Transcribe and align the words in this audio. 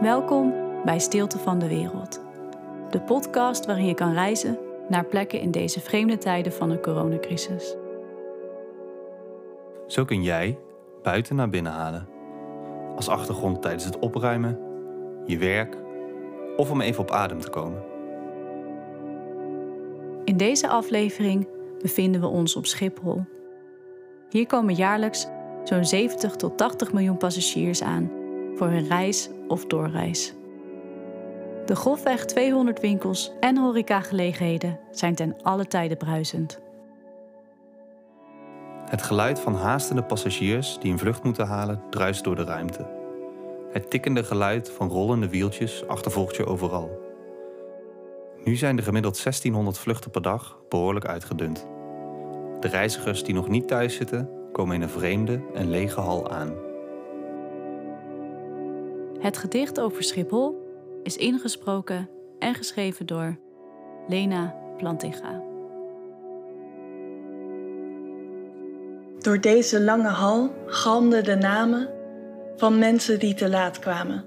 Welkom 0.00 0.54
bij 0.84 0.98
Stilte 0.98 1.38
van 1.38 1.58
de 1.58 1.68
Wereld. 1.68 2.20
De 2.90 3.00
podcast 3.00 3.66
waarin 3.66 3.86
je 3.86 3.94
kan 3.94 4.12
reizen 4.12 4.58
naar 4.88 5.04
plekken 5.04 5.40
in 5.40 5.50
deze 5.50 5.80
vreemde 5.80 6.18
tijden 6.18 6.52
van 6.52 6.68
de 6.68 6.80
coronacrisis. 6.80 7.76
Zo 9.86 10.04
kun 10.04 10.22
jij 10.22 10.58
buiten 11.02 11.36
naar 11.36 11.48
binnen 11.48 11.72
halen. 11.72 12.08
Als 12.96 13.08
achtergrond 13.08 13.62
tijdens 13.62 13.84
het 13.84 13.98
opruimen, 13.98 14.58
je 15.26 15.38
werk 15.38 15.76
of 16.56 16.70
om 16.70 16.80
even 16.80 17.02
op 17.02 17.10
adem 17.10 17.40
te 17.40 17.50
komen. 17.50 17.82
In 20.24 20.36
deze 20.36 20.68
aflevering 20.68 21.48
bevinden 21.82 22.20
we 22.20 22.26
ons 22.26 22.56
op 22.56 22.66
Schiphol. 22.66 23.24
Hier 24.28 24.46
komen 24.46 24.74
jaarlijks 24.74 25.28
zo'n 25.64 25.84
70 25.84 26.36
tot 26.36 26.58
80 26.58 26.92
miljoen 26.92 27.16
passagiers 27.16 27.82
aan 27.82 28.10
voor 28.54 28.68
hun 28.68 28.86
reis 28.86 29.30
of 29.50 29.66
doorreis. 29.66 30.34
De 31.66 31.76
grofweg 31.76 32.24
200 32.24 32.80
winkels 32.80 33.32
en 33.40 33.56
horecagelegenheden 33.56 34.78
zijn 34.90 35.14
ten 35.14 35.36
alle 35.42 35.66
tijde 35.66 35.96
bruisend. 35.96 36.60
Het 38.84 39.02
geluid 39.02 39.40
van 39.40 39.54
haastende 39.54 40.02
passagiers 40.02 40.78
die 40.80 40.92
een 40.92 40.98
vlucht 40.98 41.22
moeten 41.22 41.46
halen 41.46 41.82
druist 41.90 42.24
door 42.24 42.36
de 42.36 42.44
ruimte. 42.44 42.86
Het 43.72 43.90
tikkende 43.90 44.24
geluid 44.24 44.70
van 44.70 44.88
rollende 44.88 45.28
wieltjes 45.28 45.86
achtervolgt 45.86 46.36
je 46.36 46.46
overal. 46.46 46.98
Nu 48.44 48.56
zijn 48.56 48.76
er 48.76 48.82
gemiddeld 48.82 49.22
1600 49.22 49.78
vluchten 49.78 50.10
per 50.10 50.22
dag 50.22 50.58
behoorlijk 50.68 51.06
uitgedund. 51.06 51.66
De 52.60 52.68
reizigers 52.68 53.24
die 53.24 53.34
nog 53.34 53.48
niet 53.48 53.68
thuis 53.68 53.94
zitten, 53.94 54.30
komen 54.52 54.74
in 54.74 54.82
een 54.82 54.88
vreemde 54.88 55.40
en 55.54 55.70
lege 55.70 56.00
hal 56.00 56.30
aan. 56.30 56.69
Het 59.20 59.36
gedicht 59.36 59.80
over 59.80 60.02
Schiphol 60.02 60.66
is 61.02 61.16
ingesproken 61.16 62.08
en 62.38 62.54
geschreven 62.54 63.06
door 63.06 63.36
Lena 64.08 64.54
Plantinga. 64.76 65.42
Door 69.18 69.40
deze 69.40 69.80
lange 69.80 70.08
hal 70.08 70.54
galmden 70.66 71.24
de 71.24 71.34
namen 71.34 71.88
van 72.56 72.78
mensen 72.78 73.18
die 73.18 73.34
te 73.34 73.48
laat 73.48 73.78
kwamen. 73.78 74.24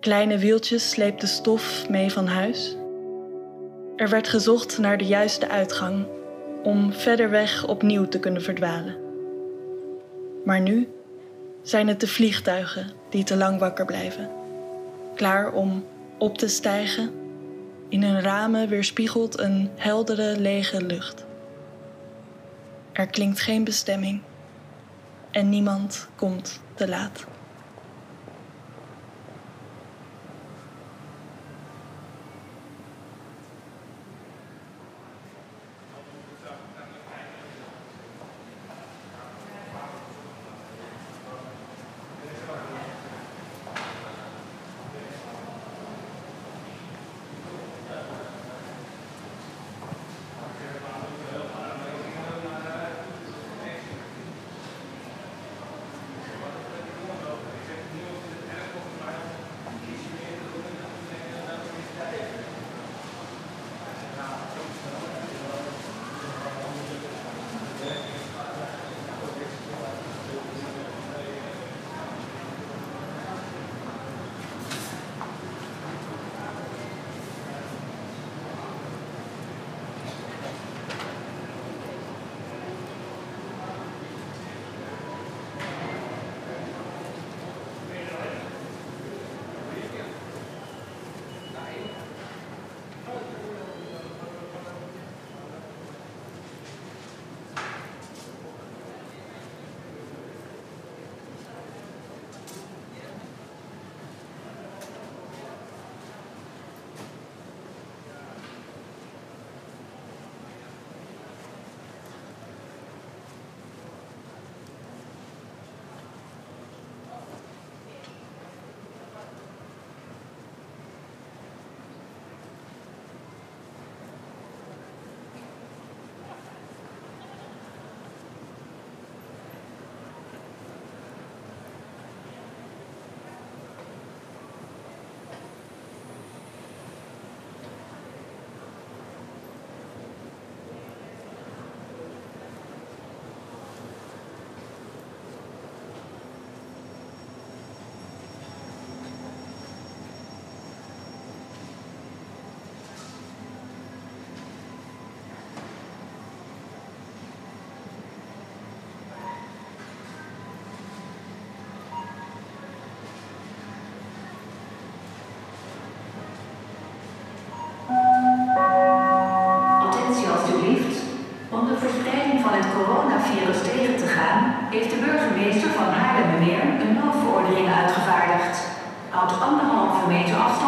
Kleine 0.00 0.38
wieltjes 0.38 0.90
sleepten 0.90 1.28
stof 1.28 1.88
mee 1.88 2.12
van 2.12 2.26
huis. 2.26 2.76
Er 3.96 4.08
werd 4.08 4.28
gezocht 4.28 4.78
naar 4.78 4.98
de 4.98 5.06
juiste 5.06 5.48
uitgang 5.48 6.06
om 6.62 6.92
verder 6.92 7.30
weg 7.30 7.66
opnieuw 7.66 8.08
te 8.08 8.18
kunnen 8.18 8.42
verdwalen. 8.42 8.96
Maar 10.44 10.60
nu 10.60 10.88
zijn 11.62 11.88
het 11.88 12.00
de 12.00 12.08
vliegtuigen 12.08 12.97
die 13.10 13.24
te 13.24 13.36
lang 13.36 13.58
wakker 13.58 13.84
blijven, 13.84 14.30
klaar 15.14 15.52
om 15.52 15.84
op 16.18 16.38
te 16.38 16.48
stijgen. 16.48 17.10
In 17.88 18.02
hun 18.02 18.20
ramen 18.20 18.68
weerspiegelt 18.68 19.38
een 19.38 19.70
heldere, 19.76 20.38
lege 20.38 20.82
lucht. 20.82 21.24
Er 22.92 23.06
klinkt 23.06 23.40
geen 23.40 23.64
bestemming 23.64 24.20
en 25.30 25.48
niemand 25.48 26.08
komt 26.16 26.60
te 26.74 26.88
laat. 26.88 27.26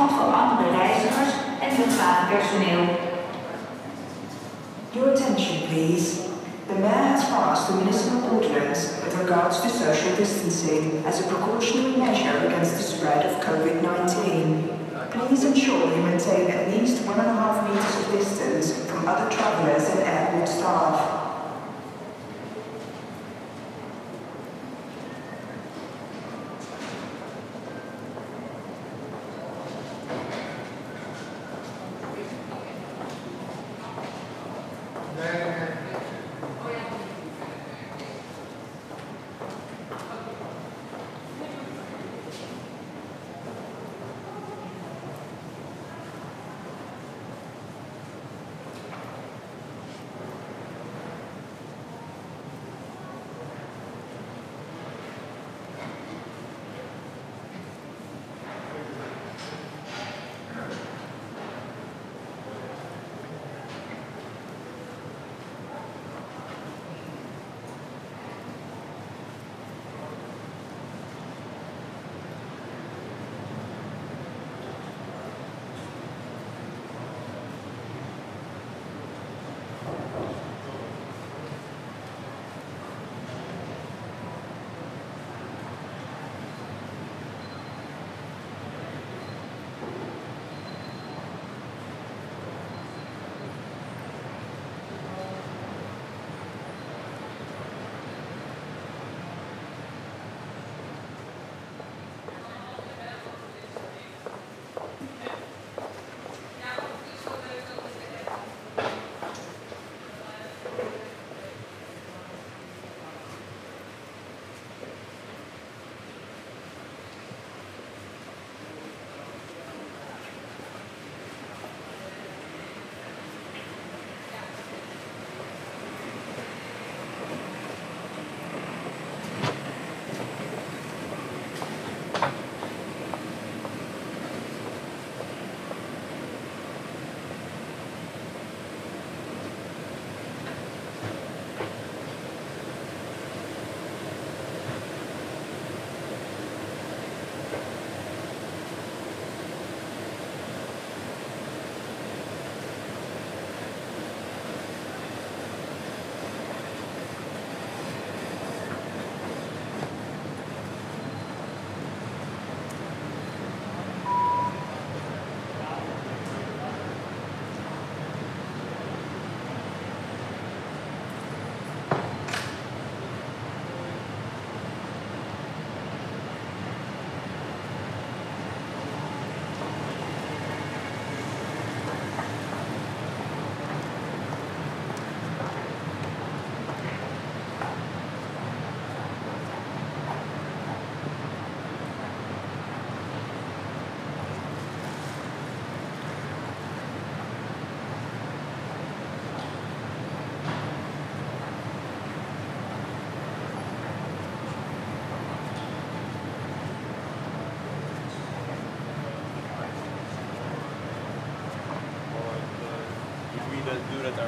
Andere 0.08 0.70
reizigers 0.70 1.32
en 1.61 1.70
luchthavenpersoneel. 1.79 2.82
Your 4.93 5.08
attention, 5.12 5.69
please. 5.69 6.29
The 6.69 6.75
Mayor 6.75 7.14
has 7.14 7.25
passed 7.25 7.69
the 7.69 7.75
municipal 7.75 8.35
ordinance 8.35 8.94
with 9.05 9.19
regards 9.19 9.61
to 9.61 9.69
social 9.69 10.17
distancing 10.17 11.05
as 11.05 11.20
a 11.20 11.25
precautionary 11.25 11.97
measure 11.97 12.47
against 12.47 12.76
the 12.76 12.82
spread 12.82 13.26
of 13.26 13.43
COVID-19. 13.43 14.79
Please 15.11 15.44
ensure 15.44 15.97
you 15.97 16.02
maintain 16.02 16.50
at 16.50 16.70
least 16.70 17.05
one 17.05 17.19
and 17.19 17.29
a 17.29 17.35
half 17.35 17.69
meters 17.69 18.06
of 18.06 18.12
distance 18.12 18.87
from 18.87 19.06
other 19.08 19.29
travellers 19.31 19.88
and 19.91 20.00
airport 20.00 20.49
staff. 20.49 21.30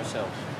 Ourselves. 0.03 0.52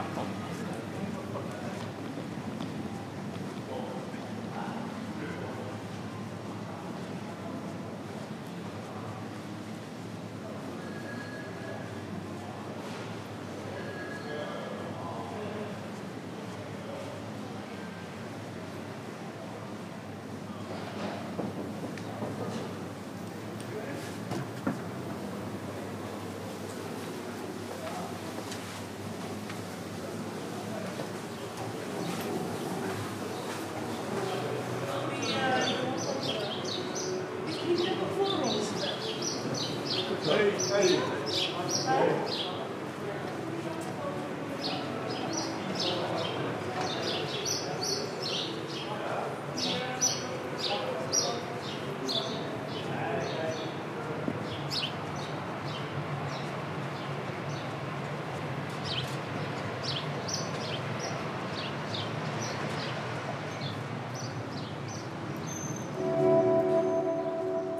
Pak 0.00 0.14
Tom. 0.14 0.49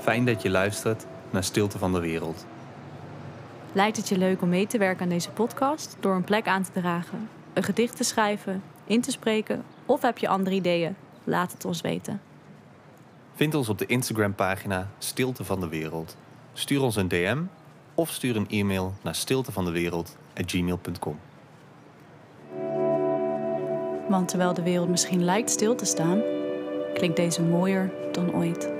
Fijn 0.02 0.24
dat 0.24 0.42
je 0.42 0.50
luistert 0.50 1.06
naar 1.32 1.44
Stilte 1.44 1.78
van 1.78 1.92
de 1.92 2.00
Wereld. 2.00 2.46
Lijkt 3.72 3.96
het 3.96 4.08
je 4.08 4.18
leuk 4.18 4.42
om 4.42 4.48
mee 4.48 4.66
te 4.66 4.78
werken 4.78 5.02
aan 5.02 5.08
deze 5.08 5.30
podcast 5.30 5.96
door 6.00 6.14
een 6.14 6.24
plek 6.24 6.46
aan 6.46 6.62
te 6.62 6.72
dragen, 6.72 7.28
een 7.52 7.62
gedicht 7.62 7.96
te 7.96 8.04
schrijven, 8.04 8.62
in 8.84 9.00
te 9.00 9.10
spreken 9.10 9.64
of 9.86 10.02
heb 10.02 10.18
je 10.18 10.28
andere 10.28 10.56
ideeën? 10.56 10.96
Laat 11.24 11.52
het 11.52 11.64
ons 11.64 11.80
weten. 11.80 12.20
Vind 13.34 13.54
ons 13.54 13.68
op 13.68 13.78
de 13.78 13.86
Instagram-pagina 13.86 14.88
Stilte 14.98 15.44
van 15.44 15.60
de 15.60 15.68
Wereld. 15.68 16.16
Stuur 16.52 16.82
ons 16.82 16.96
een 16.96 17.08
DM 17.08 17.38
of 17.94 18.10
stuur 18.10 18.36
een 18.36 18.48
e-mail 18.48 18.94
naar 19.02 19.14
stiltevandewereld.gmail.com. 19.14 21.18
Want 24.08 24.28
terwijl 24.28 24.54
de 24.54 24.62
wereld 24.62 24.88
misschien 24.88 25.24
lijkt 25.24 25.50
stil 25.50 25.74
te 25.74 25.84
staan, 25.84 26.20
klinkt 26.94 27.16
deze 27.16 27.42
mooier 27.42 27.92
dan 28.12 28.34
ooit. 28.34 28.79